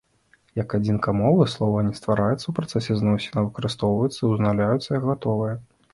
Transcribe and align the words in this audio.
Як 0.59 0.69
адзінка 0.77 1.13
мовы, 1.17 1.43
слова 1.55 1.83
не 1.89 1.93
ствараецца 1.99 2.41
ў 2.47 2.55
працэсе 2.61 2.97
зносін, 3.03 3.35
а 3.39 3.45
выкарыстоўваецца, 3.49 4.19
узнаўляецца 4.33 4.89
як 4.97 5.03
гатовае. 5.13 5.53